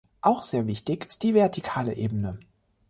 Auch 0.21 0.41
sehr 0.41 0.65
wichtig 0.65 1.05
ist 1.07 1.21
die 1.21 1.35
vertikale 1.35 1.93
Ebene. 1.93 2.39